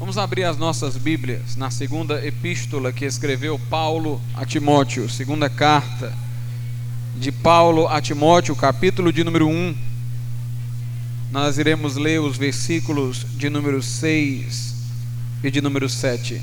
[0.00, 6.10] Vamos abrir as nossas Bíblias na segunda epístola que escreveu Paulo a Timóteo, segunda carta
[7.16, 9.76] de Paulo a Timóteo, capítulo de número 1.
[11.30, 14.74] Nós iremos ler os versículos de número 6
[15.44, 16.40] e de número 7.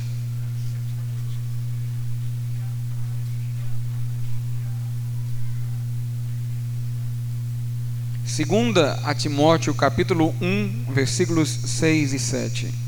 [8.24, 12.87] Segunda a Timóteo, capítulo 1, versículos 6 e 7.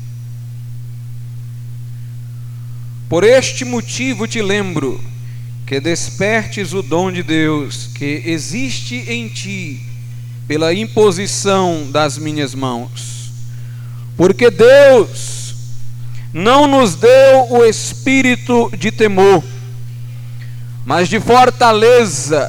[3.10, 5.00] Por este motivo te lembro
[5.66, 9.84] que despertes o dom de Deus que existe em ti
[10.46, 13.32] pela imposição das minhas mãos.
[14.16, 15.56] Porque Deus
[16.32, 19.42] não nos deu o espírito de temor,
[20.86, 22.48] mas de fortaleza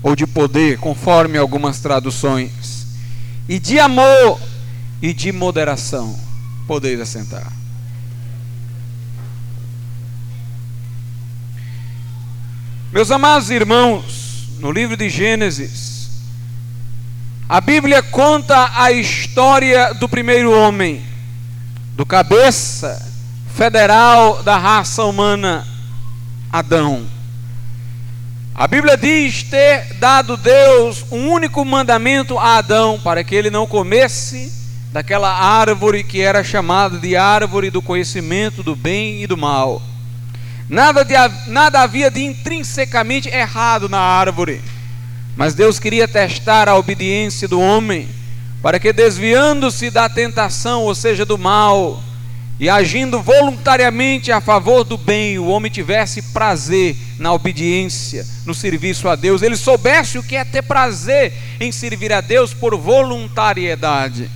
[0.00, 2.86] ou de poder, conforme algumas traduções,
[3.48, 4.40] e de amor
[5.02, 6.16] e de moderação.
[6.68, 7.65] Podeis assentar.
[12.96, 16.08] Meus amados irmãos, no livro de Gênesis,
[17.46, 21.04] a Bíblia conta a história do primeiro homem,
[21.94, 23.06] do cabeça
[23.54, 25.68] federal da raça humana,
[26.50, 27.06] Adão.
[28.54, 33.66] A Bíblia diz ter dado Deus um único mandamento a Adão para que ele não
[33.66, 34.50] comesse
[34.90, 39.82] daquela árvore que era chamada de árvore do conhecimento do bem e do mal.
[40.68, 41.14] Nada, de,
[41.46, 44.60] nada havia de intrinsecamente errado na árvore,
[45.36, 48.08] mas Deus queria testar a obediência do homem,
[48.60, 52.02] para que desviando-se da tentação, ou seja, do mal,
[52.58, 59.08] e agindo voluntariamente a favor do bem, o homem tivesse prazer na obediência, no serviço
[59.08, 64.28] a Deus, ele soubesse o que é ter prazer em servir a Deus por voluntariedade.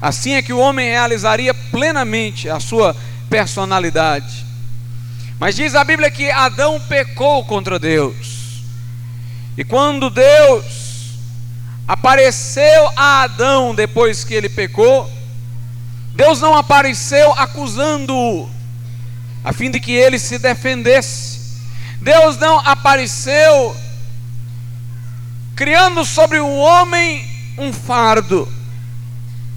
[0.00, 2.94] Assim é que o homem realizaria plenamente a sua
[3.28, 4.49] personalidade.
[5.40, 8.62] Mas diz a Bíblia que Adão pecou contra Deus.
[9.56, 11.16] E quando Deus
[11.88, 15.10] apareceu a Adão depois que ele pecou,
[16.14, 18.50] Deus não apareceu acusando-o,
[19.42, 21.40] a fim de que ele se defendesse.
[22.02, 23.74] Deus não apareceu
[25.56, 27.26] criando sobre o homem
[27.56, 28.46] um fardo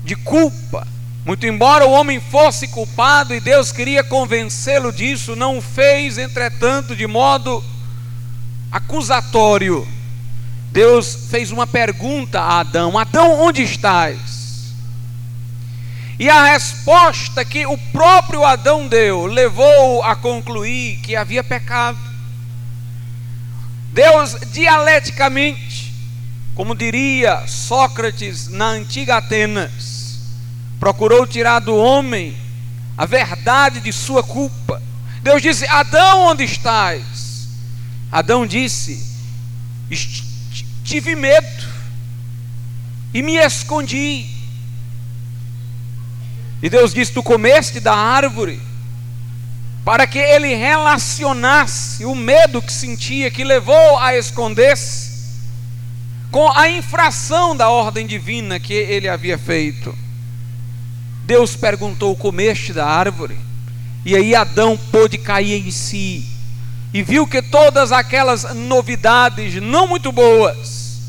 [0.06, 0.93] de culpa.
[1.26, 6.96] Muito embora o homem fosse culpado e Deus queria convencê-lo disso, não o fez, entretanto,
[6.96, 7.64] de modo
[8.70, 9.88] acusatório.
[10.72, 14.74] Deus fez uma pergunta a Adão: Adão, onde estás?
[16.20, 21.98] E a resposta que o próprio Adão deu levou a concluir que havia pecado.
[23.92, 25.94] Deus dialeticamente,
[26.54, 29.93] como diria Sócrates na antiga Atenas,
[30.84, 32.36] procurou tirar do homem
[32.98, 34.84] a verdade de sua culpa.
[35.22, 37.48] Deus disse: Adão, onde estás?
[38.12, 39.02] Adão disse:
[40.84, 41.66] Tive medo
[43.14, 44.28] e me escondi.
[46.62, 48.62] E Deus disse: Tu comeste da árvore,
[49.86, 55.40] para que ele relacionasse o medo que sentia, que levou a esconder-se,
[56.30, 60.04] com a infração da ordem divina que ele havia feito.
[61.24, 63.38] Deus perguntou: Comeste da árvore?
[64.06, 66.26] E aí Adão pôde cair em si
[66.94, 71.00] e viu que todas aquelas novidades não muito boas,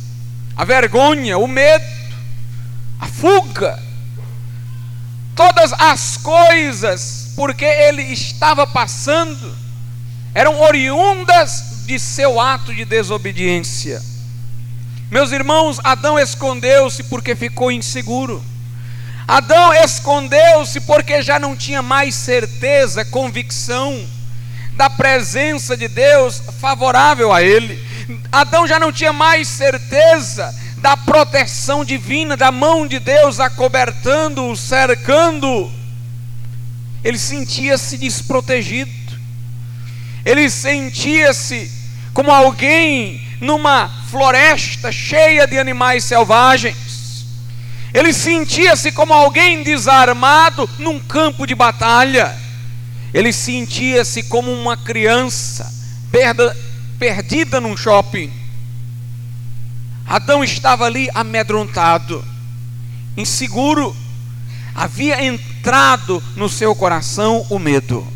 [0.57, 1.85] a vergonha, o medo,
[2.99, 3.83] a fuga,
[5.35, 9.55] todas as coisas porque ele estava passando
[10.33, 14.03] eram oriundas de seu ato de desobediência.
[15.11, 18.43] Meus irmãos, Adão escondeu-se porque ficou inseguro.
[19.27, 24.07] Adão escondeu-se porque já não tinha mais certeza, convicção
[24.77, 27.83] da presença de Deus favorável a ele.
[28.31, 35.73] Adão já não tinha mais certeza da proteção divina, da mão de Deus acobertando, cercando,
[37.03, 38.91] ele sentia-se desprotegido,
[40.26, 41.73] ele sentia-se
[42.12, 46.76] como alguém numa floresta cheia de animais selvagens,
[47.94, 52.37] ele sentia-se como alguém desarmado num campo de batalha,
[53.14, 55.73] ele sentia-se como uma criança
[56.11, 56.55] perda,
[56.99, 58.44] perdida num shopping
[60.06, 62.25] Adão estava ali amedrontado,
[63.17, 63.97] inseguro,
[64.75, 68.06] havia entrado no seu coração o medo.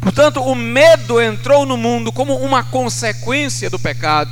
[0.00, 4.30] Portanto, o medo entrou no mundo como uma consequência do pecado.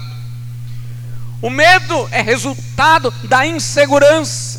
[1.42, 4.49] O medo é resultado da insegurança.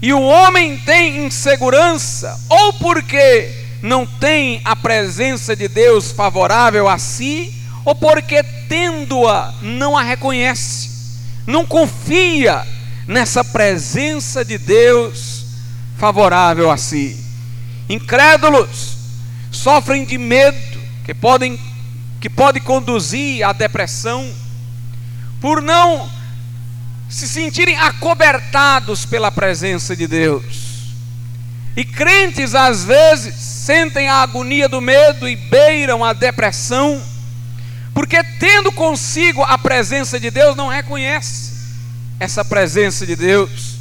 [0.00, 3.50] E o homem tem insegurança, ou porque
[3.82, 7.54] não tem a presença de Deus favorável a si,
[7.84, 10.90] ou porque tendo-a não a reconhece,
[11.46, 12.66] não confia
[13.06, 15.46] nessa presença de Deus
[15.96, 17.24] favorável a si.
[17.88, 18.96] Incrédulos
[19.50, 21.58] sofrem de medo que podem
[22.20, 24.28] que pode conduzir à depressão
[25.40, 26.10] por não
[27.08, 30.44] se sentirem acobertados pela presença de Deus.
[31.76, 37.02] E crentes às vezes sentem a agonia do medo e beiram a depressão,
[37.92, 41.54] porque tendo consigo a presença de Deus, não reconhece
[42.18, 43.76] essa presença de Deus,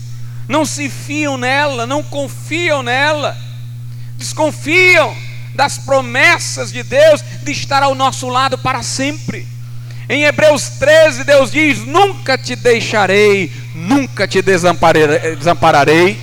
[0.48, 3.38] não se fiam nela, não confiam nela,
[4.18, 5.16] desconfiam
[5.56, 9.55] das promessas de Deus de estar ao nosso lado para sempre.
[10.08, 16.20] Em Hebreus 13, Deus diz: Nunca te deixarei, nunca te desampararei.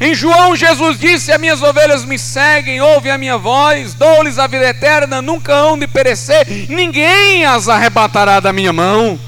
[0.00, 4.48] Em João, Jesus disse: As minhas ovelhas me seguem, ouvem a minha voz, dou-lhes a
[4.48, 9.18] vida eterna, nunca hão de perecer, ninguém as arrebatará da minha mão.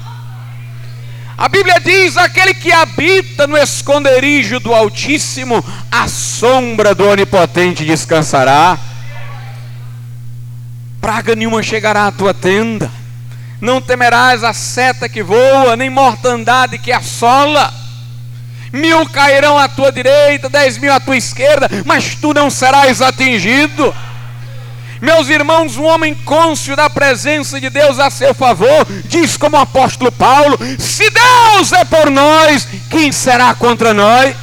[1.37, 8.77] A Bíblia diz: aquele que habita no esconderijo do Altíssimo, a sombra do Onipotente descansará.
[10.99, 12.91] Praga nenhuma chegará à tua tenda
[13.61, 17.73] não temerás a seta que voa, nem mortandade que assola.
[18.71, 23.95] Mil cairão à tua direita, dez mil à tua esquerda, mas tu não serás atingido.
[25.01, 29.59] Meus irmãos, um homem cônscio da presença de Deus a seu favor, diz como o
[29.59, 34.35] apóstolo Paulo: se Deus é por nós, quem será contra nós?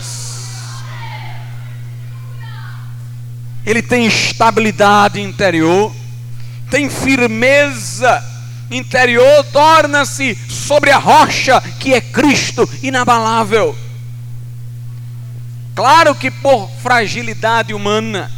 [3.65, 5.95] Ele tem estabilidade interior,
[6.71, 8.32] tem firmeza
[8.73, 13.77] interior torna-se sobre a rocha que é Cristo inabalável.
[15.75, 18.31] Claro que por fragilidade humana,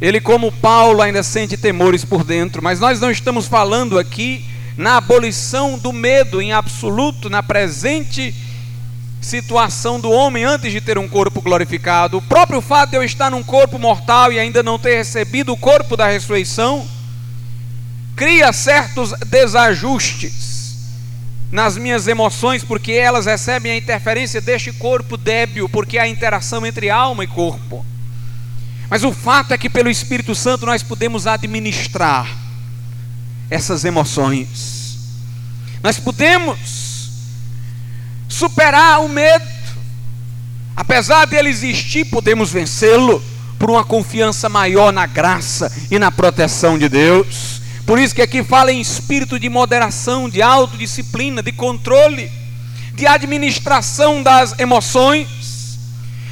[0.00, 4.44] ele, como Paulo, ainda sente temores por dentro, mas nós não estamos falando aqui
[4.76, 8.34] na abolição do medo em absoluto, na presente
[9.20, 12.16] situação do homem antes de ter um corpo glorificado.
[12.16, 15.56] O próprio fato de eu estar num corpo mortal e ainda não ter recebido o
[15.56, 16.88] corpo da ressurreição
[18.20, 20.76] cria certos desajustes
[21.50, 26.90] nas minhas emoções, porque elas recebem a interferência deste corpo débil, porque há interação entre
[26.90, 27.82] alma e corpo.
[28.90, 32.28] Mas o fato é que pelo Espírito Santo nós podemos administrar
[33.48, 34.98] essas emoções.
[35.82, 36.58] Nós podemos
[38.28, 39.48] superar o medo.
[40.76, 43.24] Apesar dele existir, podemos vencê-lo
[43.58, 47.59] por uma confiança maior na graça e na proteção de Deus.
[47.90, 52.30] Por isso que aqui fala em espírito de moderação, de autodisciplina, de controle,
[52.94, 55.26] de administração das emoções.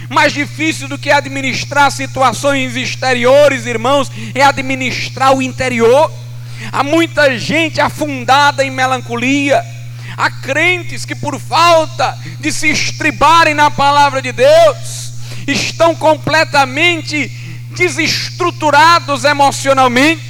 [0.08, 6.12] Mais difícil do que administrar situações exteriores, irmãos, é administrar o interior.
[6.70, 9.60] Há muita gente afundada em melancolia.
[10.16, 15.12] Há crentes que, por falta de se estribarem na palavra de Deus,
[15.44, 17.28] estão completamente
[17.76, 20.27] desestruturados emocionalmente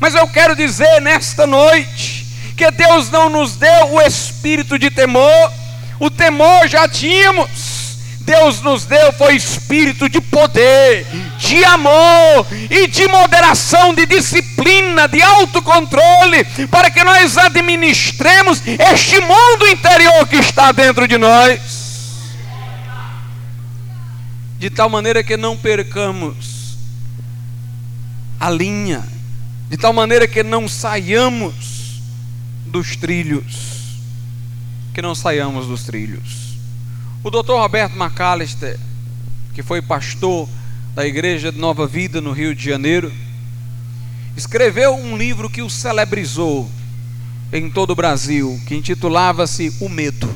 [0.00, 5.52] mas eu quero dizer nesta noite que Deus não nos deu o espírito de temor,
[6.00, 7.78] o temor já tínhamos.
[8.20, 11.06] Deus nos deu foi espírito de poder,
[11.38, 19.66] de amor e de moderação, de disciplina, de autocontrole, para que nós administremos este mundo
[19.68, 21.58] interior que está dentro de nós,
[24.58, 26.76] de tal maneira que não percamos
[28.38, 29.17] a linha
[29.68, 32.00] de tal maneira que não saiamos
[32.66, 33.98] dos trilhos,
[34.94, 36.56] que não saiamos dos trilhos.
[37.22, 37.52] O Dr.
[37.52, 38.78] Roberto McAllister,
[39.54, 40.48] que foi pastor
[40.94, 43.12] da Igreja de Nova Vida no Rio de Janeiro,
[44.36, 46.70] escreveu um livro que o celebrizou
[47.52, 50.28] em todo o Brasil, que intitulava-se O Medo.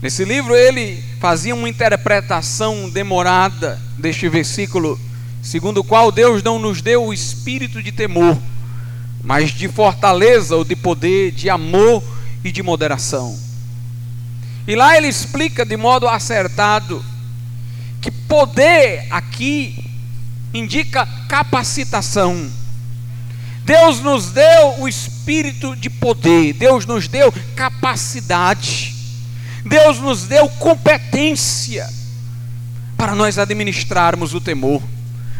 [0.00, 5.00] Nesse livro ele fazia uma interpretação demorada deste versículo
[5.44, 8.36] segundo o qual Deus não nos deu o espírito de temor,
[9.22, 12.02] mas de fortaleza ou de poder, de amor
[12.42, 13.38] e de moderação.
[14.66, 17.04] E lá ele explica de modo acertado
[18.00, 19.84] que poder aqui
[20.52, 22.50] indica capacitação.
[23.64, 28.94] Deus nos deu o espírito de poder, Deus nos deu capacidade,
[29.64, 31.88] Deus nos deu competência
[32.96, 34.82] para nós administrarmos o temor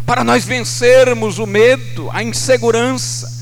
[0.07, 3.33] para nós vencermos o medo, a insegurança,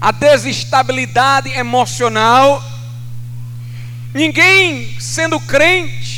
[0.00, 2.62] a desestabilidade emocional.
[4.14, 6.16] Ninguém sendo crente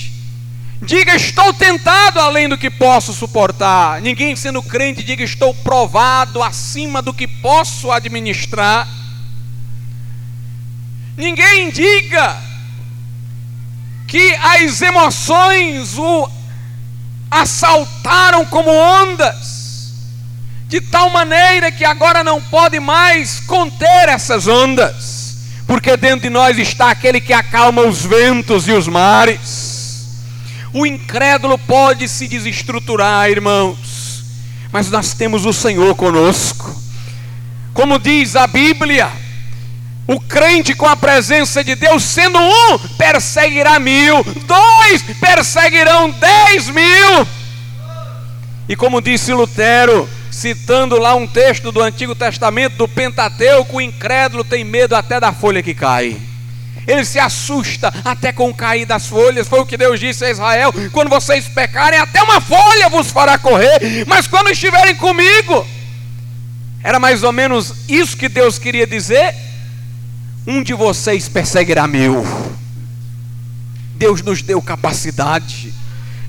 [0.80, 4.00] Diga, estou tentado além do que posso suportar.
[4.00, 8.86] Ninguém sendo crente, diga, estou provado acima do que posso administrar.
[11.16, 12.40] Ninguém diga
[14.06, 16.30] que as emoções o
[17.28, 19.57] assaltaram como ondas,
[20.68, 26.58] de tal maneira que agora não pode mais conter essas ondas, porque dentro de nós
[26.58, 30.06] está aquele que acalma os ventos e os mares.
[30.74, 34.22] O incrédulo pode se desestruturar, irmãos,
[34.70, 36.78] mas nós temos o Senhor conosco.
[37.72, 39.10] Como diz a Bíblia,
[40.06, 47.26] o crente com a presença de Deus, sendo um, perseguirá mil, dois perseguirão dez mil.
[48.68, 50.06] E como disse Lutero,
[50.38, 55.32] citando lá um texto do Antigo Testamento, do Pentateuco, o incrédulo tem medo até da
[55.32, 56.16] folha que cai
[56.88, 59.46] ele se assusta até com o cair das folhas.
[59.46, 63.36] Foi o que Deus disse a Israel: quando vocês pecarem, até uma folha vos fará
[63.36, 65.66] correr, mas quando estiverem comigo,
[66.82, 69.34] era mais ou menos isso que Deus queria dizer.
[70.46, 72.24] Um de vocês perseguirá mil.
[73.94, 75.74] Deus nos deu capacidade,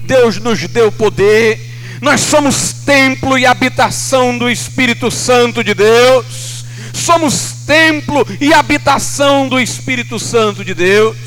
[0.04, 1.69] Deus nos deu poder.
[2.02, 6.60] Nós somos templo e habitação do Espírito Santo de Deus
[7.00, 11.18] somos templo e habitação do Espírito Santo de Deus.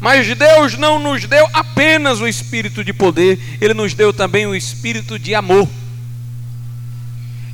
[0.00, 4.54] Mas Deus não nos deu apenas o espírito de poder, Ele nos deu também o
[4.54, 5.68] espírito de amor.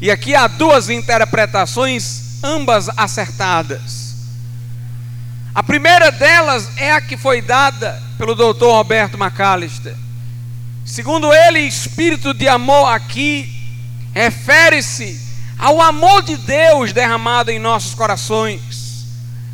[0.00, 4.16] E aqui há duas interpretações, ambas acertadas.
[5.54, 9.94] A primeira delas é a que foi dada pelo doutor Roberto McAllister.
[10.84, 13.50] Segundo ele, espírito de amor aqui
[14.12, 15.20] refere-se
[15.58, 19.06] ao amor de Deus derramado em nossos corações.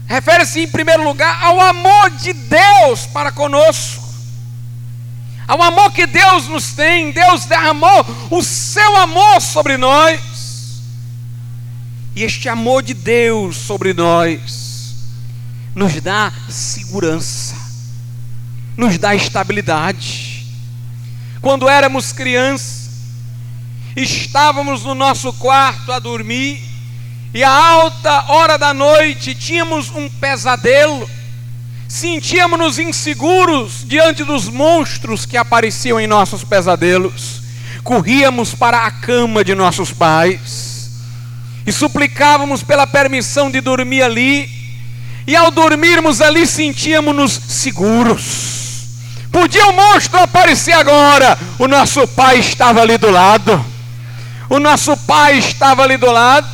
[0.06, 4.08] Refere-se, em primeiro lugar, ao amor de Deus para conosco.
[5.46, 10.20] Ao amor que Deus nos tem, Deus derramou o seu amor sobre nós.
[12.16, 14.94] E este amor de Deus sobre nós
[15.74, 17.54] nos dá segurança,
[18.76, 20.27] nos dá estabilidade.
[21.40, 22.90] Quando éramos crianças,
[23.94, 26.62] estávamos no nosso quarto a dormir,
[27.32, 31.08] e a alta hora da noite tínhamos um pesadelo,
[31.86, 37.42] sentíamos-nos inseguros diante dos monstros que apareciam em nossos pesadelos,
[37.84, 40.90] corríamos para a cama de nossos pais
[41.66, 44.48] e suplicávamos pela permissão de dormir ali,
[45.26, 48.57] e ao dormirmos ali sentíamos-nos seguros.
[49.30, 53.64] Podia o monstro aparecer agora, o nosso pai estava ali do lado
[54.48, 56.48] o nosso pai estava ali do lado.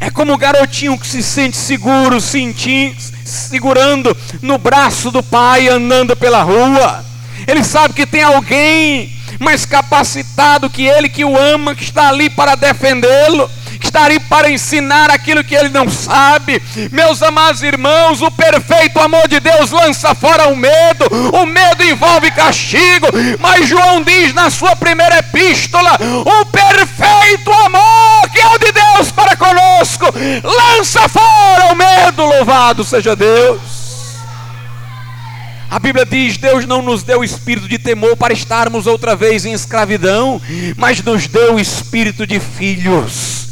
[0.00, 6.14] É como o garotinho que se sente seguro, sentindo, segurando no braço do pai, andando
[6.14, 7.04] pela rua.
[7.46, 12.28] Ele sabe que tem alguém mais capacitado que ele, que o ama, que está ali
[12.28, 13.50] para defendê-lo
[13.94, 16.60] está ali para ensinar aquilo que ele não sabe.
[16.90, 22.28] Meus amados irmãos, o perfeito amor de Deus lança fora o medo, o medo envolve
[22.32, 23.06] castigo,
[23.38, 25.92] mas João diz na sua primeira epístola:
[26.24, 30.06] o perfeito amor que é o de Deus para conosco,
[30.42, 33.60] lança fora o medo, louvado seja Deus.
[35.70, 39.44] A Bíblia diz: Deus não nos deu o espírito de temor para estarmos outra vez
[39.44, 40.42] em escravidão,
[40.76, 43.43] mas nos deu o espírito de filhos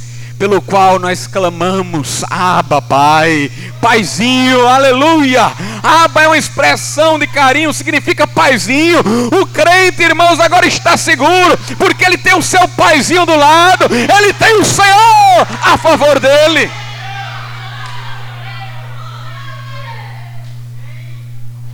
[0.43, 3.49] pelo qual nós clamamos, Abba, Pai,
[3.81, 5.53] Paizinho, aleluia.
[5.81, 8.99] Abba é uma expressão de carinho, significa Paizinho.
[9.41, 14.33] O crente, irmãos, agora está seguro, porque ele tem o seu Paizinho do lado, ele
[14.33, 16.69] tem o Senhor a favor dele.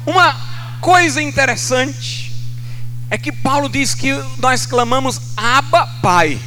[0.05, 0.37] Uma
[0.83, 2.35] coisa interessante
[3.09, 6.39] é que Paulo diz que nós clamamos Abba, Pai.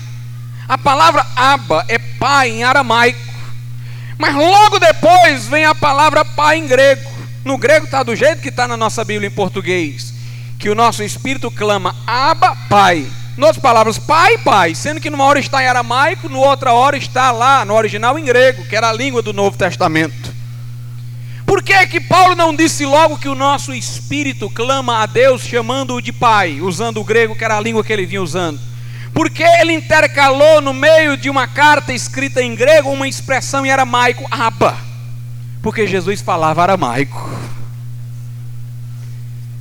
[0.72, 3.20] A palavra Abba é pai em aramaico,
[4.16, 7.10] mas logo depois vem a palavra pai em grego.
[7.44, 10.14] No grego está do jeito que está na nossa Bíblia em português,
[10.60, 13.08] que o nosso espírito clama Abba, pai.
[13.36, 16.96] Em outras palavras, pai, pai, sendo que numa hora está em aramaico, no outra hora
[16.96, 20.32] está lá no original em grego, que era a língua do Novo Testamento.
[21.44, 26.00] Por que, que Paulo não disse logo que o nosso espírito clama a Deus chamando-o
[26.00, 28.71] de pai, usando o grego que era a língua que ele vinha usando?
[29.14, 34.26] Porque ele intercalou no meio de uma carta escrita em grego uma expressão em aramaico,
[34.32, 34.78] Abba.
[35.62, 37.30] Porque Jesus falava aramaico.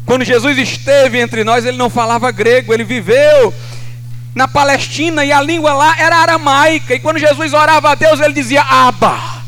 [0.07, 3.55] Quando Jesus esteve entre nós, ele não falava grego, ele viveu
[4.35, 6.95] na Palestina e a língua lá era aramaica.
[6.95, 9.40] E quando Jesus orava a Deus, ele dizia Abba.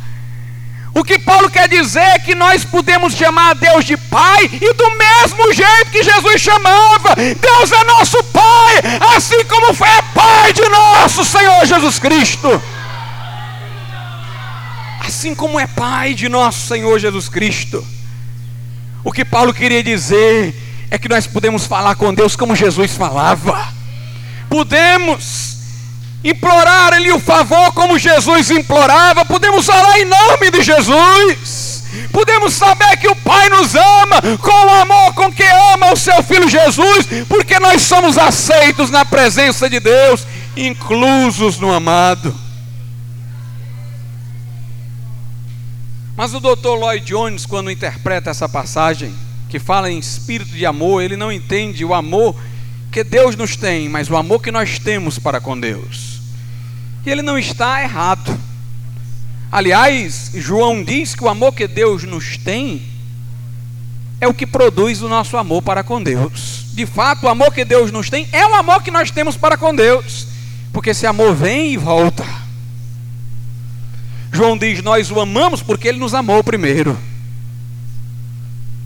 [0.95, 4.75] O que Paulo quer dizer é que nós podemos chamar a Deus de Pai e
[4.75, 8.75] do mesmo jeito que Jesus chamava, Deus é nosso Pai,
[9.17, 12.63] assim como foi Pai de nosso Senhor Jesus Cristo.
[15.01, 17.85] Assim como é Pai de nosso Senhor Jesus Cristo.
[19.03, 20.55] O que Paulo queria dizer
[20.91, 23.69] é que nós podemos falar com Deus como Jesus falava.
[24.49, 25.62] Podemos
[26.25, 31.83] implorar-lhe o favor como Jesus implorava, podemos orar em nome de Jesus.
[32.11, 36.23] Podemos saber que o Pai nos ama com o amor com que ama o seu
[36.23, 40.27] filho Jesus, porque nós somos aceitos na presença de Deus,
[40.57, 42.35] inclusos no amado.
[46.17, 46.77] Mas o Dr.
[46.79, 49.15] Lloyd Jones, quando interpreta essa passagem,
[49.49, 52.35] que fala em espírito de amor, ele não entende o amor
[52.91, 56.12] que Deus nos tem, mas o amor que nós temos para com Deus.
[57.05, 58.39] E ele não está errado.
[59.51, 62.83] Aliás, João diz que o amor que Deus nos tem
[64.21, 66.67] é o que produz o nosso amor para com Deus.
[66.73, 69.57] De fato, o amor que Deus nos tem é o amor que nós temos para
[69.57, 70.27] com Deus,
[70.73, 72.25] porque esse amor vem e volta.
[74.33, 76.99] João diz: Nós o amamos porque ele nos amou primeiro.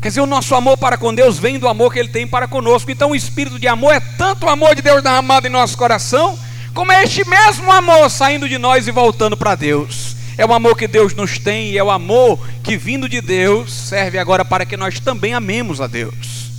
[0.00, 2.46] Quer dizer, o nosso amor para com Deus vem do amor que ele tem para
[2.46, 2.90] conosco.
[2.90, 6.38] Então, o espírito de amor é tanto o amor de Deus derramado em nosso coração,
[6.76, 10.14] como é este mesmo amor saindo de nós e voltando para Deus.
[10.37, 13.73] É o amor que Deus nos tem e é o amor que, vindo de Deus,
[13.73, 16.50] serve agora para que nós também amemos a Deus.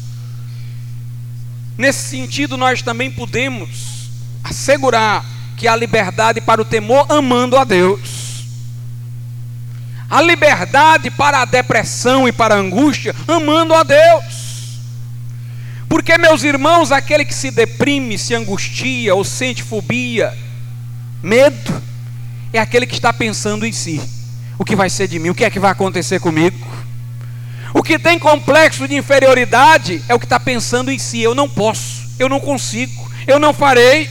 [1.77, 4.09] Nesse sentido, nós também podemos
[4.43, 5.23] assegurar
[5.55, 8.43] que há liberdade para o temor amando a Deus.
[10.09, 14.46] A liberdade para a depressão e para a angústia amando a Deus.
[15.89, 20.33] Porque, meus irmãos, aquele que se deprime, se angustia ou sente fobia,
[21.23, 21.81] medo,
[22.51, 24.01] é aquele que está pensando em si:
[24.57, 26.57] o que vai ser de mim, o que é que vai acontecer comigo.
[27.73, 31.47] O que tem complexo de inferioridade é o que está pensando em si: eu não
[31.47, 34.09] posso, eu não consigo, eu não farei.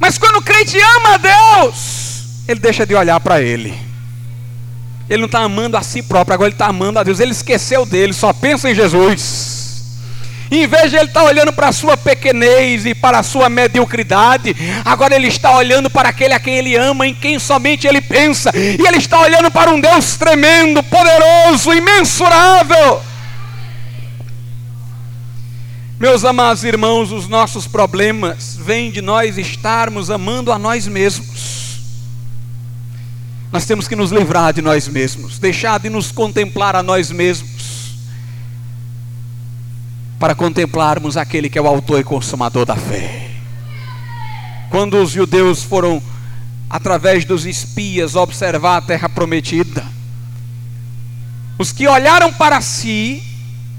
[0.00, 3.76] Mas quando o crente ama a Deus, ele deixa de olhar para ele.
[5.08, 7.18] Ele não está amando a si próprio, agora ele está amando a Deus.
[7.18, 9.57] Ele esqueceu dele, só pensa em Jesus.
[10.50, 14.56] Em vez de ele estar olhando para a sua pequenez e para a sua mediocridade,
[14.84, 18.50] agora ele está olhando para aquele a quem ele ama, em quem somente ele pensa,
[18.54, 23.02] e ele está olhando para um Deus tremendo, poderoso, imensurável.
[26.00, 31.58] Meus amados irmãos, os nossos problemas vêm de nós estarmos amando a nós mesmos.
[33.50, 37.57] Nós temos que nos livrar de nós mesmos, deixar de nos contemplar a nós mesmos
[40.18, 43.28] para contemplarmos aquele que é o autor e consumador da fé.
[44.70, 46.02] Quando os judeus foram,
[46.68, 49.84] através dos espias, observar a terra prometida,
[51.58, 53.22] os que olharam para si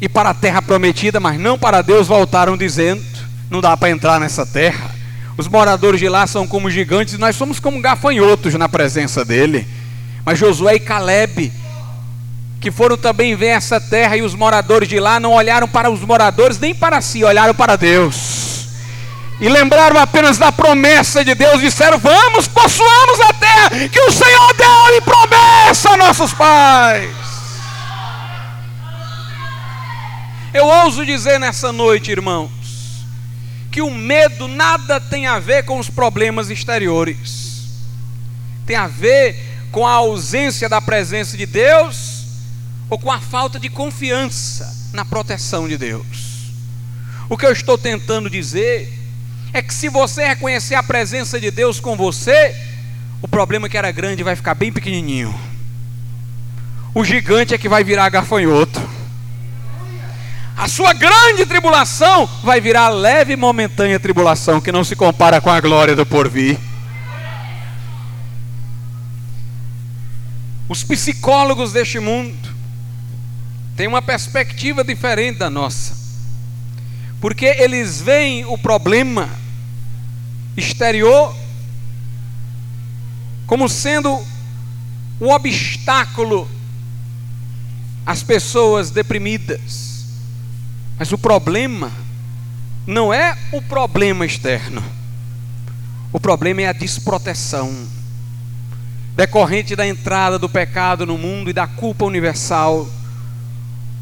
[0.01, 3.03] e para a terra prometida, mas não para Deus, voltaram dizendo:
[3.49, 4.95] não dá para entrar nessa terra.
[5.37, 9.65] Os moradores de lá são como gigantes, nós somos como gafanhotos na presença dele.
[10.25, 11.51] Mas Josué e Caleb
[12.59, 16.01] que foram também ver essa terra e os moradores de lá não olharam para os
[16.01, 18.67] moradores nem para si, olharam para Deus.
[19.39, 24.53] E lembraram apenas da promessa de Deus, disseram: Vamos, possuamos a terra que o Senhor
[24.53, 27.09] deu em promessa a nossos pais.
[30.53, 32.49] Eu ouso dizer nessa noite, irmãos,
[33.71, 37.67] que o medo nada tem a ver com os problemas exteriores,
[38.65, 39.37] tem a ver
[39.71, 42.18] com a ausência da presença de Deus
[42.89, 46.29] ou com a falta de confiança na proteção de Deus.
[47.29, 48.91] O que eu estou tentando dizer
[49.53, 52.55] é que se você reconhecer a presença de Deus com você,
[53.21, 55.33] o problema que era grande vai ficar bem pequenininho.
[56.93, 58.81] O gigante é que vai virar gafanhoto.
[60.57, 65.49] A sua grande tribulação vai virar leve e momentânea tribulação que não se compara com
[65.49, 66.57] a glória do porvir.
[70.67, 72.48] Os psicólogos deste mundo
[73.79, 75.95] tem uma perspectiva diferente da nossa.
[77.21, 79.29] Porque eles veem o problema
[80.57, 81.33] exterior
[83.47, 84.21] como sendo
[85.21, 86.45] um obstáculo
[88.05, 90.03] às pessoas deprimidas.
[90.97, 91.89] Mas o problema
[92.85, 94.83] não é o problema externo.
[96.11, 97.87] O problema é a desproteção
[99.15, 102.98] decorrente da entrada do pecado no mundo e da culpa universal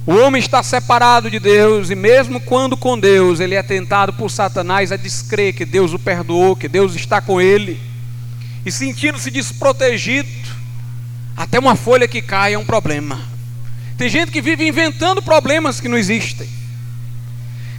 [0.08, 4.32] o homem está separado de Deus, e mesmo quando com Deus, ele é tentado por
[4.32, 7.78] Satanás a descrer que Deus o perdoou, que Deus está com ele,
[8.66, 10.30] e sentindo-se desprotegido,
[11.36, 13.22] Até uma folha que cai é um problema.
[13.96, 16.50] Tem gente que vive inventando problemas que não existem.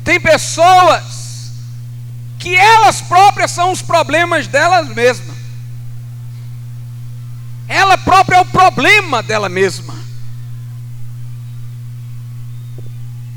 [0.05, 1.53] Tem pessoas
[2.39, 5.37] que elas próprias são os problemas delas mesmas.
[7.67, 10.08] Ela própria é o problema dela mesma.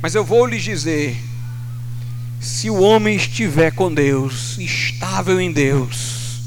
[0.01, 1.17] Mas eu vou lhes dizer:
[2.39, 6.39] se o homem estiver com Deus, estável em Deus,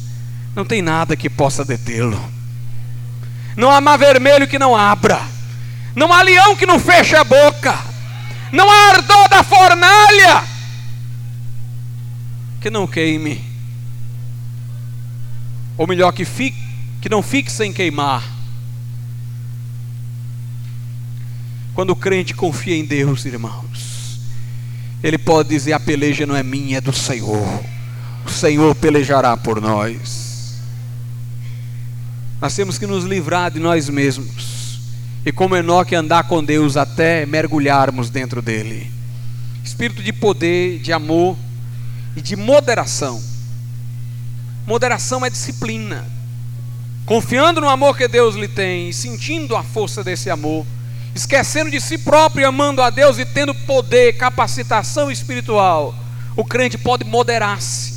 [0.54, 2.20] não tem nada que possa detê-lo.
[3.56, 5.22] Não há mar vermelho que não abra,
[5.94, 7.78] não há leão que não feche a boca,
[8.50, 10.54] não há ardor da fornalha
[12.60, 13.44] que não queime,
[15.76, 16.56] ou melhor, que, fique,
[17.00, 18.33] que não fique sem queimar.
[21.74, 24.20] Quando o crente confia em Deus, irmãos,
[25.02, 27.64] ele pode dizer: a peleja não é minha, é do Senhor.
[28.24, 30.54] O Senhor pelejará por nós.
[32.40, 34.80] Nós temos que nos livrar de nós mesmos.
[35.26, 38.90] E como Enoque andar com Deus até mergulharmos dentro dele.
[39.64, 41.36] Espírito de poder, de amor
[42.14, 43.22] e de moderação.
[44.66, 46.06] Moderação é disciplina.
[47.06, 50.66] Confiando no amor que Deus lhe tem e sentindo a força desse amor
[51.14, 55.94] esquecendo de si próprio, amando a Deus e tendo poder, capacitação espiritual,
[56.36, 57.94] o crente pode moderar-se,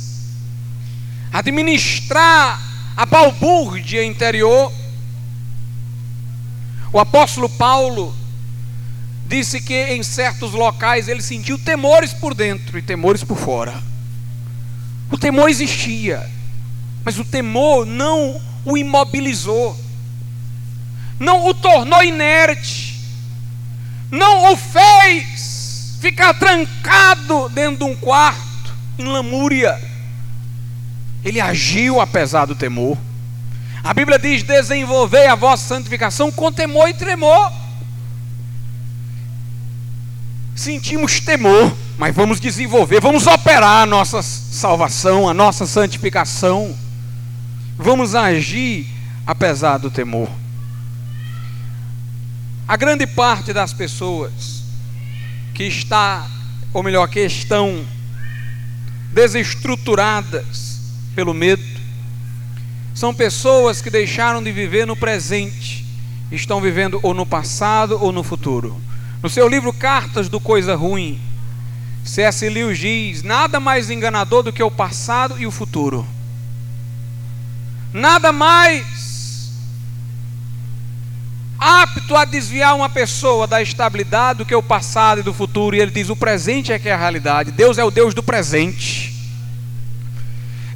[1.32, 2.62] administrar
[2.96, 4.72] a balbúrdia interior.
[6.92, 8.14] O apóstolo Paulo
[9.26, 13.82] disse que em certos locais ele sentiu temores por dentro e temores por fora.
[15.10, 16.30] O temor existia,
[17.04, 19.76] mas o temor não o imobilizou,
[21.18, 22.87] não o tornou inerte
[24.10, 29.80] não o fez ficar trancado dentro de um quarto, em lamúria.
[31.24, 32.96] Ele agiu apesar do temor.
[33.82, 37.52] A Bíblia diz: desenvolvei a vossa santificação com temor e tremor.
[40.54, 46.76] Sentimos temor, mas vamos desenvolver, vamos operar a nossa salvação, a nossa santificação.
[47.76, 48.86] Vamos agir
[49.24, 50.28] apesar do temor.
[52.68, 54.62] A grande parte das pessoas
[55.54, 56.26] que está,
[56.70, 57.82] ou melhor, que estão
[59.10, 60.78] desestruturadas
[61.14, 61.64] pelo medo,
[62.94, 65.82] são pessoas que deixaram de viver no presente,
[66.30, 68.78] estão vivendo ou no passado ou no futuro.
[69.22, 71.18] No seu livro Cartas do Coisa Ruim,
[72.04, 72.46] C.S.
[72.50, 76.06] Lewis diz: nada mais enganador do que o passado e o futuro.
[77.94, 79.07] Nada mais
[81.58, 85.74] apto a desviar uma pessoa da estabilidade do que o passado e do futuro.
[85.74, 87.50] E ele diz: o presente é que é a realidade.
[87.50, 89.14] Deus é o Deus do presente.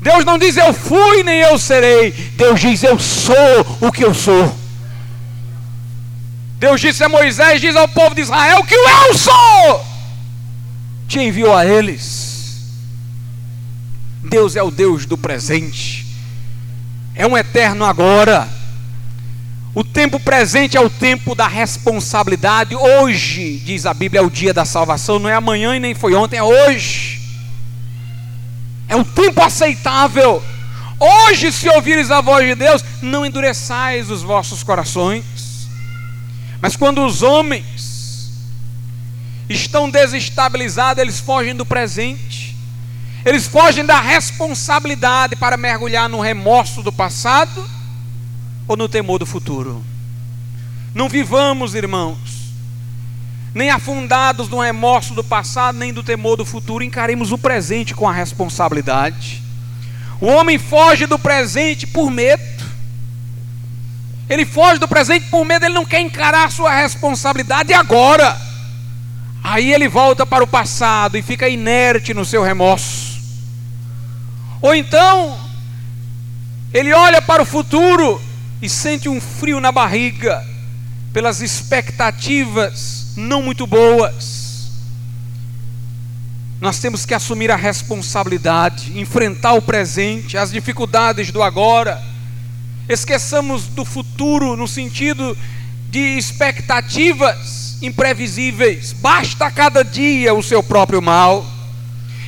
[0.01, 2.11] Deus não diz eu fui nem eu serei.
[2.11, 4.57] Deus diz eu sou o que eu sou.
[6.59, 9.93] Deus disse a Moisés, diz ao povo de Israel que eu sou
[11.13, 12.73] te enviou a eles.
[14.25, 16.07] Deus é o Deus do presente.
[17.15, 18.49] É um eterno agora.
[19.75, 22.77] O tempo presente é o tempo da responsabilidade.
[22.77, 25.19] Hoje, diz a Bíblia, é o dia da salvação.
[25.19, 27.21] Não é amanhã e nem foi ontem, é hoje.
[28.87, 30.43] É um tempo aceitável.
[31.01, 35.25] Hoje, se ouvires a voz de Deus, não endureçais os vossos corações.
[36.61, 38.31] Mas quando os homens
[39.49, 42.55] estão desestabilizados, eles fogem do presente.
[43.25, 47.82] Eles fogem da responsabilidade para mergulhar no remorso do passado
[48.67, 49.83] ou no temor do futuro.
[50.95, 52.19] Não vivamos, irmãos,
[53.55, 58.09] nem afundados no remorso do passado, nem do temor do futuro, encaremos o presente com
[58.09, 59.43] a responsabilidade.
[60.21, 62.43] O homem foge do presente por medo.
[64.29, 68.41] Ele foge do presente por medo, ele não quer encarar a sua responsabilidade agora.
[69.43, 73.21] Aí ele volta para o passado e fica inerte no seu remorso.
[74.61, 75.39] Ou então,
[76.73, 78.23] ele olha para o futuro
[78.63, 80.47] e sente um frio na barriga
[81.13, 84.71] pelas expectativas não muito boas.
[86.61, 92.01] Nós temos que assumir a responsabilidade, enfrentar o presente, as dificuldades do agora.
[92.89, 95.37] Esqueçamos do futuro no sentido
[95.91, 98.93] de expectativas imprevisíveis.
[98.93, 101.45] Basta cada dia o seu próprio mal.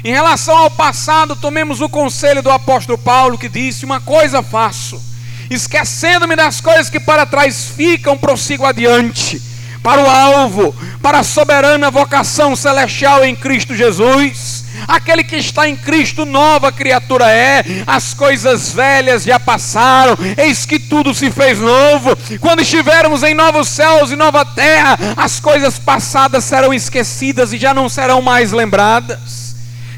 [0.03, 5.13] Em relação ao passado, tomemos o conselho do apóstolo Paulo que disse: Uma coisa faço
[5.50, 9.40] esquecendo-me das coisas que para trás ficam, prossigo adiante,
[9.83, 15.76] para o alvo, para a soberana vocação celestial em Cristo Jesus, Aquele que está em
[15.76, 17.64] Cristo, nova criatura é.
[17.87, 22.16] As coisas velhas já passaram, eis que tudo se fez novo.
[22.40, 27.72] Quando estivermos em novos céus e nova terra, as coisas passadas serão esquecidas e já
[27.72, 29.54] não serão mais lembradas.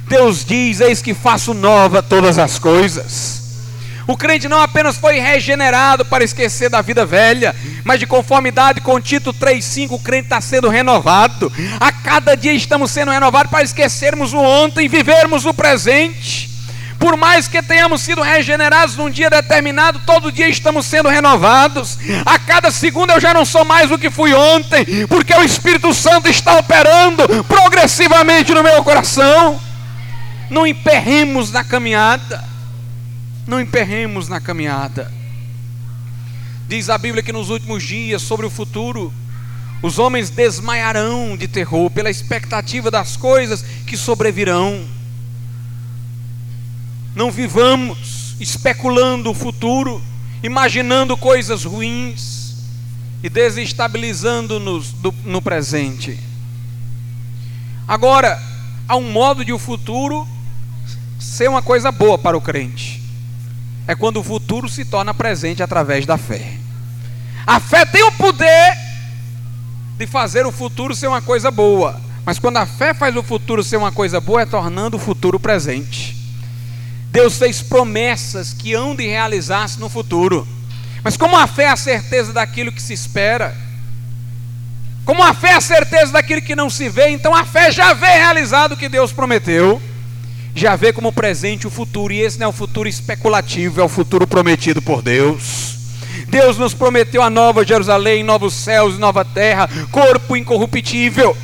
[0.09, 3.46] Deus diz: Eis que faço nova todas as coisas.
[4.07, 9.01] O crente não apenas foi regenerado para esquecer da vida velha, mas de conformidade com
[9.01, 11.53] Tito 3,5, o crente está sendo renovado.
[11.81, 16.47] A cada dia estamos sendo renovados para esquecermos o ontem e vivermos o presente.
[17.01, 21.99] Por mais que tenhamos sido regenerados num dia determinado, todo dia estamos sendo renovados.
[22.25, 25.93] A cada segundo eu já não sou mais o que fui ontem, porque o Espírito
[25.93, 29.61] Santo está operando progressivamente no meu coração.
[30.49, 32.56] Não emperremos na caminhada
[33.47, 35.13] não emperremos na caminhada.
[36.69, 39.13] Diz a Bíblia que nos últimos dias, sobre o futuro,
[39.81, 44.85] os homens desmaiarão de terror pela expectativa das coisas que sobrevirão.
[47.15, 50.03] Não vivamos especulando o futuro,
[50.43, 52.57] imaginando coisas ruins
[53.23, 56.19] e desestabilizando-nos no presente.
[57.87, 58.43] Agora,
[58.89, 60.27] há um modo de o futuro
[61.19, 62.96] ser uma coisa boa para o crente
[63.87, 66.55] é quando o futuro se torna presente através da fé.
[67.47, 68.77] A fé tem o poder
[69.97, 73.63] de fazer o futuro ser uma coisa boa, mas quando a fé faz o futuro
[73.63, 76.17] ser uma coisa boa, é tornando o futuro presente.
[77.11, 80.47] Deus fez promessas que hão de realizar-se no futuro,
[81.03, 83.57] mas como a fé é a certeza daquilo que se espera,
[85.05, 87.95] como a fé é a certeza daquilo que não se vê, então a fé já
[87.95, 89.81] vê realizado o que Deus prometeu
[90.57, 93.89] já vê como presente o futuro, e esse não é o futuro especulativo, é o
[93.89, 95.77] futuro prometido por Deus.
[96.29, 101.37] Deus nos prometeu a nova Jerusalém, novos céus nova terra, corpo incorruptível.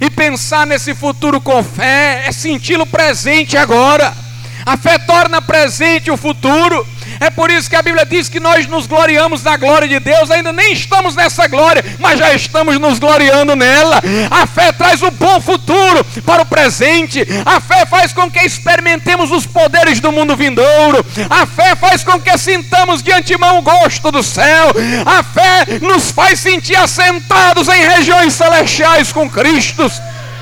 [0.00, 4.14] E pensar nesse futuro com fé é senti-lo presente agora.
[4.64, 6.86] A fé torna presente o futuro.
[7.18, 10.30] É por isso que a Bíblia diz que nós nos gloriamos na glória de Deus,
[10.30, 14.00] ainda nem estamos nessa glória, mas já estamos nos gloriando nela.
[14.30, 17.26] A fé traz um bom futuro para o presente.
[17.44, 21.04] A fé faz com que experimentemos os poderes do mundo vindouro.
[21.28, 24.72] A fé faz com que sintamos de antemão o gosto do céu.
[25.04, 29.90] A fé nos faz sentir assentados em regiões celestiais com Cristo,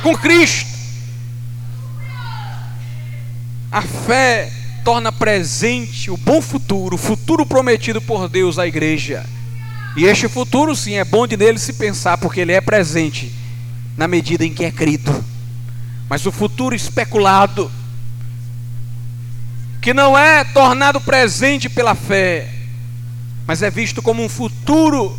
[0.03, 0.68] com Cristo.
[3.71, 4.51] A fé
[4.83, 9.27] torna presente o bom futuro, o futuro prometido por Deus à igreja.
[9.97, 13.31] E este futuro, sim, é bom de nele se pensar, porque ele é presente
[13.97, 15.25] na medida em que é crido.
[16.09, 17.71] Mas o futuro especulado,
[19.83, 22.49] que não é tornado presente pela fé,
[23.47, 25.19] mas é visto como um futuro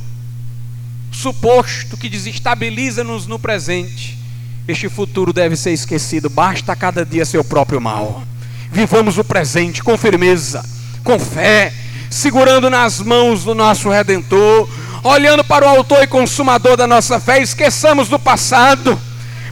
[1.12, 4.18] suposto que desestabiliza-nos no presente,
[4.68, 8.24] este futuro deve ser esquecido, basta cada dia seu próprio mal.
[8.72, 10.64] Vivamos o presente com firmeza,
[11.04, 11.74] com fé,
[12.10, 14.70] segurando nas mãos do nosso Redentor,
[15.04, 19.00] olhando para o Autor e Consumador da nossa fé, esqueçamos do passado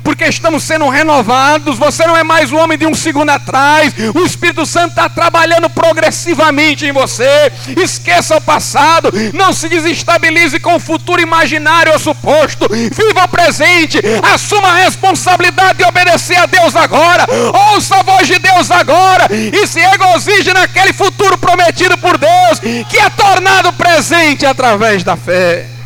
[0.08, 1.78] porque estamos sendo renovados.
[1.78, 3.94] Você não é mais o homem de um segundo atrás.
[4.16, 7.52] O Espírito Santo está trabalhando progressivamente em você.
[7.76, 12.70] Esqueça o passado, não se desestabilize com o futuro imaginário ou suposto.
[12.72, 14.00] Viva o presente,
[14.34, 17.28] assuma a responsabilidade de obedecer a Deus agora.
[17.74, 22.98] Ouça a voz de Deus agora e se regozije naquele futuro prometido por Deus, que
[22.98, 25.77] é tornado presente através da fé.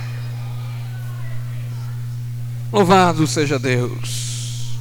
[2.72, 4.78] Louvado seja Deus.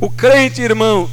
[0.00, 1.10] O crente, irmãos,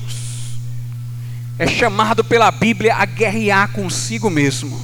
[1.60, 4.80] é chamado pela Bíblia a guerrear consigo mesmo,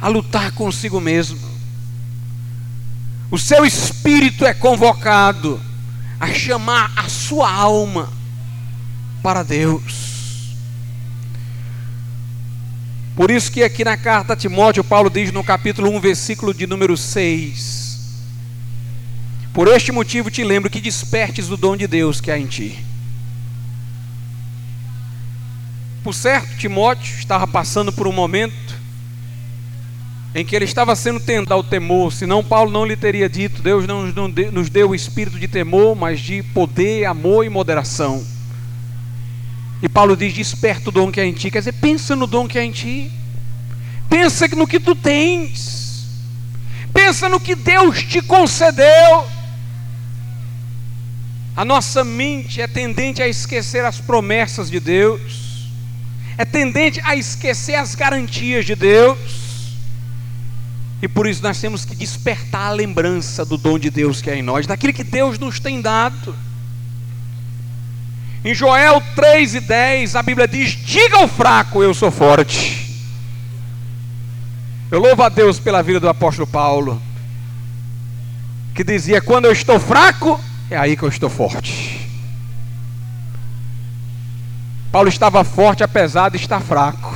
[0.00, 1.38] a lutar consigo mesmo.
[3.30, 5.60] O seu espírito é convocado
[6.18, 8.12] a chamar a sua alma
[9.22, 10.54] para Deus.
[13.16, 16.66] Por isso que aqui na carta a Timóteo, Paulo diz no capítulo 1, versículo de
[16.66, 17.83] número 6:
[19.54, 22.84] por este motivo te lembro que despertes o dom de Deus que há em ti.
[26.02, 28.74] Por certo, Timóteo estava passando por um momento
[30.34, 33.86] em que ele estava sendo tentado ao temor, senão Paulo não lhe teria dito: Deus
[33.86, 34.12] não
[34.50, 38.26] nos deu o espírito de temor, mas de poder, amor e moderação.
[39.80, 41.48] E Paulo diz: Desperta o dom que há em ti.
[41.48, 43.12] Quer dizer, pensa no dom que há em ti,
[44.10, 46.08] pensa no que tu tens,
[46.92, 49.33] pensa no que Deus te concedeu.
[51.56, 55.68] A nossa mente é tendente a esquecer as promessas de Deus,
[56.36, 59.18] é tendente a esquecer as garantias de Deus,
[61.00, 64.36] e por isso nós temos que despertar a lembrança do dom de Deus que é
[64.36, 66.34] em nós, daquilo que Deus nos tem dado.
[68.44, 72.84] Em Joel 3 e 10, a Bíblia diz: Diga ao fraco, eu sou forte.
[74.90, 77.00] Eu louvo a Deus pela vida do apóstolo Paulo,
[78.74, 80.40] que dizia: Quando eu estou fraco,
[80.74, 82.00] é aí que eu estou forte.
[84.90, 87.14] Paulo estava forte apesar de estar fraco.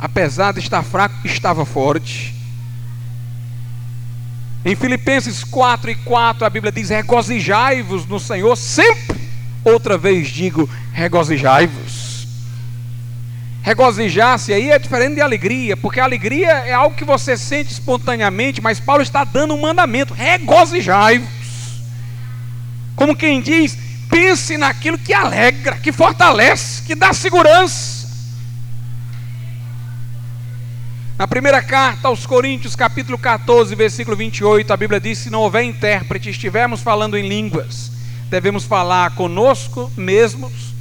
[0.00, 2.34] Apesar de estar fraco, estava forte.
[4.64, 9.20] Em Filipenses 4 e 4, a Bíblia diz: Regozijai-vos no Senhor sempre.
[9.64, 12.26] Outra vez digo: regozijai-vos.
[13.62, 18.60] Regozijar-se aí é diferente de alegria, porque a alegria é algo que você sente espontaneamente,
[18.60, 21.39] mas Paulo está dando um mandamento: regozijai-vos.
[23.00, 23.78] Como quem diz,
[24.10, 28.06] pense naquilo que alegra, que fortalece, que dá segurança.
[31.18, 35.62] Na primeira carta aos Coríntios, capítulo 14, versículo 28, a Bíblia diz: Se não houver
[35.62, 37.90] intérprete, estivermos falando em línguas,
[38.28, 40.74] devemos falar conosco mesmos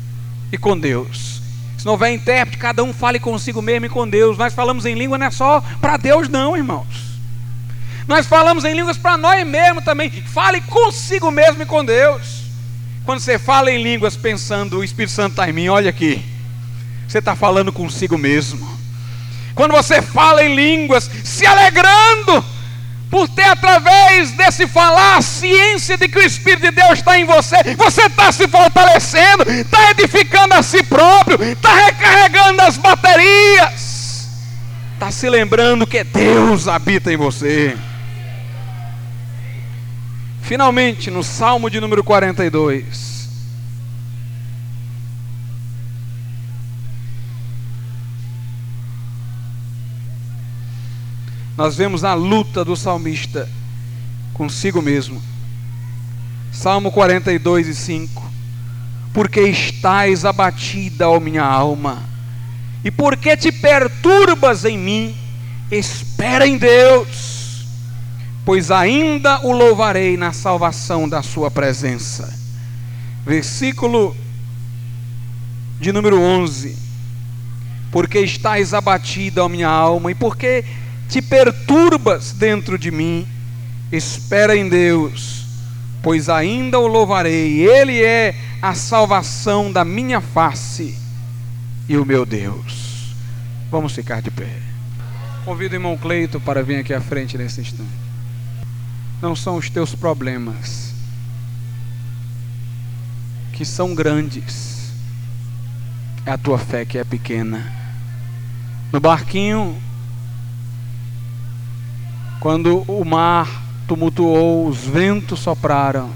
[0.51, 1.41] e com Deus.
[1.77, 4.37] Se não houver intérprete, cada um fale consigo mesmo e com Deus.
[4.37, 7.08] Nós falamos em língua não é só para Deus, não, irmãos.
[8.09, 10.09] Nós falamos em línguas para nós mesmos também.
[10.09, 12.41] Fale consigo mesmo e com Deus.
[13.05, 16.19] Quando você fala em línguas pensando, o Espírito Santo está em mim, olha aqui.
[17.07, 18.67] Você está falando consigo mesmo.
[19.53, 22.43] Quando você fala em línguas, se alegrando
[23.11, 27.25] por ter através desse falar a ciência de que o Espírito de Deus está em
[27.25, 34.27] você, você está se fortalecendo, está edificando a si próprio, está recarregando as baterias,
[34.95, 37.77] está se lembrando que Deus habita em você.
[40.49, 43.19] Finalmente, no Salmo de número 42.
[51.55, 53.47] nós vemos a luta do salmista
[54.33, 55.21] consigo mesmo.
[56.51, 58.31] Salmo 42 e 5.
[59.13, 62.01] Porque estás abatida, ó minha alma,
[62.83, 65.15] e porque te perturbas em mim,
[65.69, 67.38] espera em Deus,
[68.49, 72.35] pois ainda o louvarei na salvação da sua presença.
[73.23, 74.17] Versículo
[75.79, 76.75] de número 11.
[77.91, 80.65] Porque estás abatida, ó minha alma, e porque
[81.07, 83.27] te perturbas dentro de mim,
[83.91, 85.45] espera em Deus,
[86.01, 90.97] pois ainda o louvarei, Ele é a salvação da minha face
[91.87, 93.13] e o meu Deus.
[93.69, 94.49] Vamos ficar de pé.
[95.45, 98.08] Convido o irmão Cleito para vir aqui à frente nesse instante.
[99.21, 100.93] Não são os teus problemas
[103.53, 104.91] que são grandes,
[106.25, 107.73] é a tua fé que é pequena.
[108.91, 109.77] No barquinho
[112.39, 113.49] quando o mar
[113.85, 116.09] tumultuou, os ventos sopraram,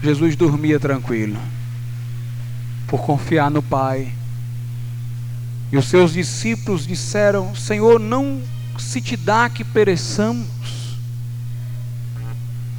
[0.00, 1.40] Jesus dormia tranquilo,
[2.86, 4.12] por confiar no Pai.
[5.72, 8.40] E os seus discípulos disseram: Senhor, não
[8.78, 10.46] se te dá que pereçamos.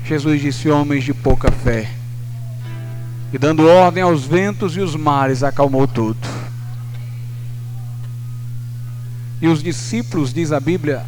[0.05, 1.89] Jesus disse: Homens de pouca fé.
[3.33, 6.19] E dando ordem aos ventos e os mares, acalmou tudo.
[9.41, 11.03] E os discípulos, diz a Bíblia,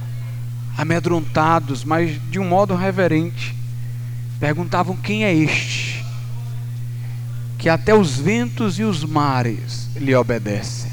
[0.76, 3.56] amedrontados, mas de um modo reverente,
[4.40, 6.04] perguntavam: Quem é este?
[7.60, 10.92] Que até os ventos e os mares lhe obedecem.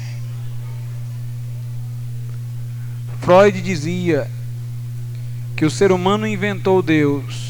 [3.21, 4.29] Freud dizia
[5.55, 7.44] que o ser humano inventou Deus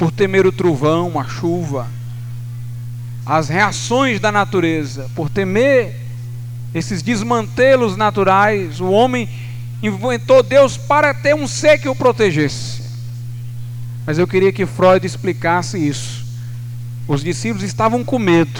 [0.00, 1.86] por temer o trovão, a chuva,
[3.26, 5.94] as reações da natureza, por temer
[6.74, 9.28] esses desmantelos naturais, o homem
[9.82, 12.82] inventou Deus para ter um ser que o protegesse.
[14.06, 16.24] Mas eu queria que Freud explicasse isso.
[17.06, 18.58] Os discípulos estavam com medo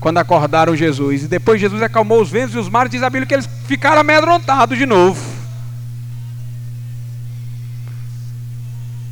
[0.00, 1.24] quando acordaram Jesus.
[1.24, 2.92] E depois Jesus acalmou os ventos e os mares.
[2.92, 5.33] Diz a Bíblia que eles ficaram amedrontados de novo.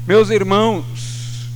[0.07, 1.49] Meus irmãos,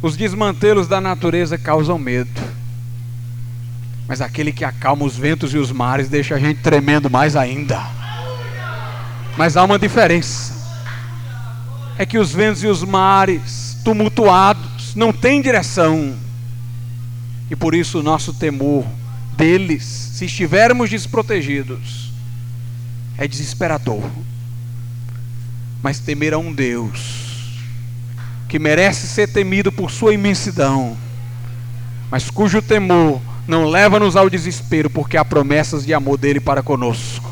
[0.00, 2.40] os desmantelos da natureza causam medo.
[4.08, 7.80] Mas aquele que acalma os ventos e os mares deixa a gente tremendo mais ainda.
[9.36, 10.58] Mas há uma diferença.
[11.98, 16.16] É que os ventos e os mares tumultuados não têm direção.
[17.50, 18.86] E por isso o nosso temor
[19.36, 22.10] deles, se estivermos desprotegidos,
[23.18, 24.02] é desesperador.
[25.82, 27.20] Mas temer a um Deus
[28.50, 30.96] que merece ser temido por sua imensidão,
[32.10, 37.30] mas cujo temor não leva-nos ao desespero, porque há promessas de amor dele para conosco.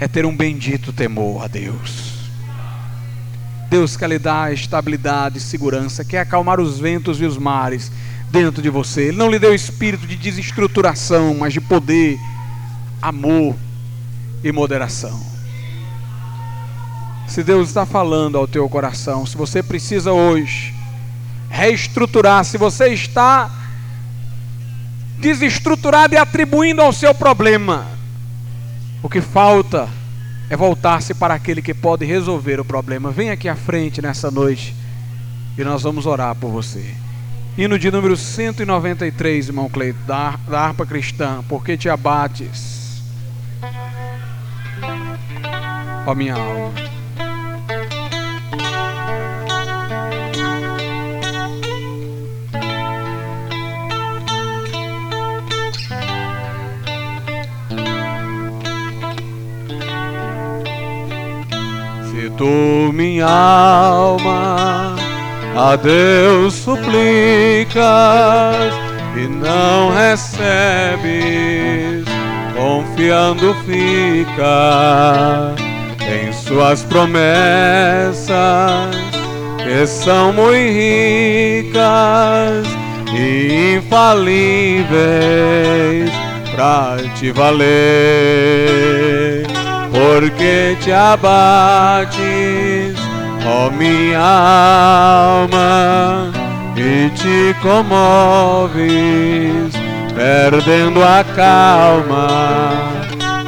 [0.00, 2.12] É ter um bendito temor a Deus.
[3.68, 7.92] Deus quer lhe dar estabilidade, segurança, quer acalmar os ventos e os mares
[8.30, 9.08] dentro de você.
[9.08, 12.18] Ele não lhe deu espírito de desestruturação, mas de poder,
[13.02, 13.54] amor
[14.42, 15.31] e moderação.
[17.32, 20.74] Se Deus está falando ao teu coração, se você precisa hoje
[21.48, 23.50] reestruturar, se você está
[25.18, 27.86] desestruturado e atribuindo ao seu problema,
[29.02, 29.88] o que falta
[30.50, 33.10] é voltar-se para aquele que pode resolver o problema.
[33.10, 34.76] Vem aqui à frente nessa noite
[35.56, 36.84] e nós vamos orar por você.
[37.56, 43.02] Hino de número 193, irmão Cleito, da, da harpa cristã, porque te abates,
[46.06, 46.91] ó minha alma.
[62.42, 64.96] Tu minha alma
[65.56, 67.76] a Deus suplicas
[69.14, 71.12] e não recebes,
[72.56, 75.54] confiando fica
[76.00, 78.32] em suas promessas
[79.62, 81.76] que são muito ricas
[83.14, 84.90] e infalíveis
[86.56, 89.01] para te valer
[89.92, 92.18] porque te abates,
[93.46, 94.18] ó minha
[95.44, 96.32] alma,
[96.74, 98.82] e te comoves,
[100.16, 102.72] perdendo a calma.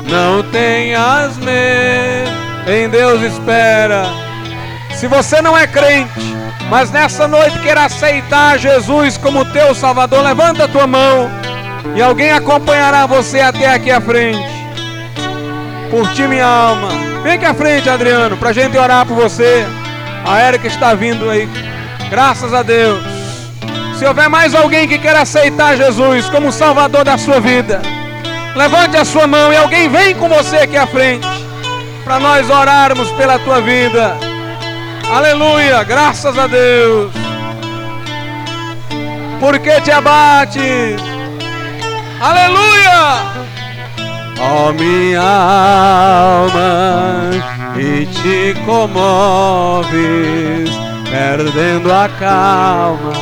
[0.06, 2.30] Não tenhas medo,
[2.68, 4.04] em Deus espera.
[4.94, 6.36] Se você não é crente,
[6.68, 11.30] mas nessa noite quer aceitar Jesus como teu Salvador, levanta a tua mão
[11.96, 14.53] e alguém acompanhará você até aqui à frente
[15.90, 16.88] por ti, minha alma.
[17.22, 19.64] Vem aqui à frente, Adriano, para a gente orar por você.
[20.26, 21.48] A Érica está vindo aí.
[22.10, 23.02] Graças a Deus.
[23.98, 27.80] Se houver mais alguém que queira aceitar Jesus como Salvador da sua vida,
[28.54, 31.26] levante a sua mão e alguém vem com você aqui à frente.
[32.04, 34.16] Para nós orarmos pela tua vida.
[35.10, 37.12] Aleluia, graças a Deus.
[39.40, 41.00] Porque te abates.
[42.20, 43.33] Aleluia
[44.40, 47.30] ó oh, minha alma,
[47.76, 49.90] e te comoves,
[51.10, 53.12] perdendo a calma.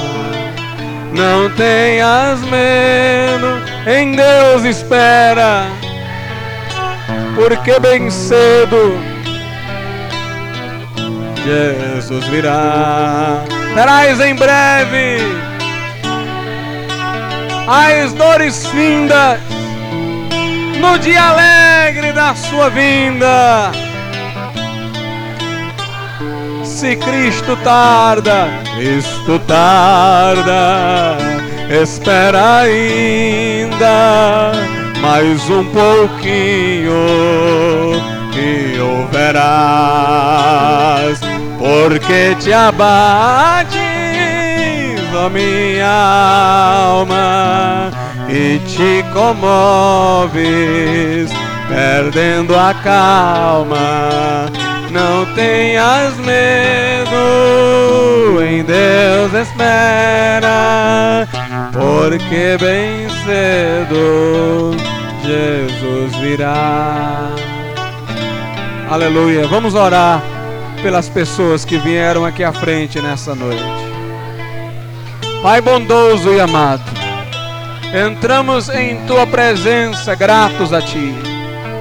[1.12, 5.66] Não tenhas medo, em Deus espera,
[7.34, 9.12] porque bem cedo
[11.44, 13.44] Jesus virá.
[13.74, 15.18] Terás em breve
[17.66, 19.40] as dores findas
[20.82, 23.70] no dia alegre da sua vinda.
[26.64, 31.16] Se Cristo tarda, Cristo tarda,
[31.70, 34.52] espera ainda
[35.00, 36.92] mais um pouquinho
[38.34, 40.10] e o verás,
[41.58, 43.78] porque te abates,
[45.14, 45.86] ó minha
[46.84, 48.01] alma
[48.32, 50.40] e te comoves,
[51.68, 54.50] perdendo a calma.
[54.90, 57.12] Não tenhas medo,
[58.42, 61.28] em Deus espera,
[61.72, 64.74] porque bem cedo
[65.22, 67.30] Jesus virá.
[68.90, 69.46] Aleluia.
[69.46, 70.22] Vamos orar
[70.82, 73.62] pelas pessoas que vieram aqui à frente nessa noite.
[75.42, 76.82] Pai bondoso e amado,
[77.92, 81.14] Entramos em tua presença gratos a ti,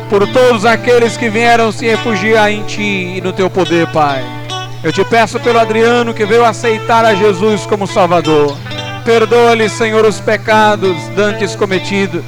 [0.09, 4.21] por todos aqueles que vieram se refugiar em ti e no teu poder, Pai.
[4.83, 8.57] Eu te peço pelo Adriano que veio aceitar a Jesus como Salvador.
[9.05, 12.25] Perdoa-lhe, Senhor, os pecados dantes cometidos.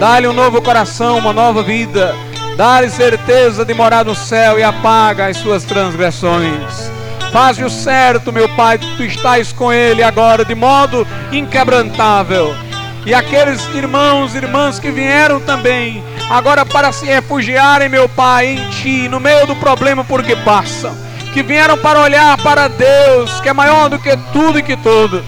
[0.00, 2.14] Dá-lhe um novo coração, uma nova vida.
[2.56, 6.90] Dá-lhe certeza de morar no céu e apaga as suas transgressões.
[7.30, 12.67] Faz o certo, meu Pai, tu estás com ele agora de modo inquebrantável
[13.08, 18.68] e aqueles irmãos e irmãs que vieram também, agora para se refugiarem, meu Pai, em
[18.68, 20.94] Ti, no meio do problema porque passam,
[21.32, 25.24] que vieram para olhar para Deus, que é maior do que tudo e que todos,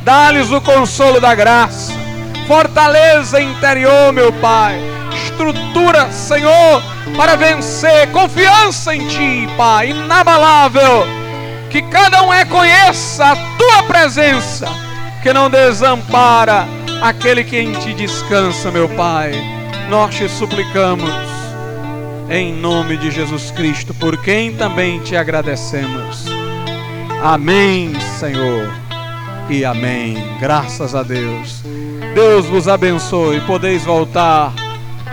[0.00, 1.92] dá-lhes o consolo da graça,
[2.46, 4.80] fortaleza interior, meu Pai,
[5.26, 6.82] estrutura, Senhor,
[7.14, 11.06] para vencer, confiança em Ti, Pai, inabalável,
[11.68, 14.87] que cada um reconheça a Tua presença,
[15.22, 16.66] que não desampara
[17.02, 19.32] aquele que em ti descansa, meu Pai.
[19.88, 21.10] Nós te suplicamos,
[22.28, 26.26] em nome de Jesus Cristo, por quem também te agradecemos.
[27.22, 28.70] Amém, Senhor.
[29.48, 30.16] E amém.
[30.38, 31.62] Graças a Deus.
[32.14, 33.40] Deus vos abençoe.
[33.40, 34.52] Podeis voltar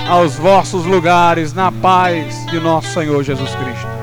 [0.07, 3.94] aos vossos lugares na paz de nosso Senhor Jesus Cristo.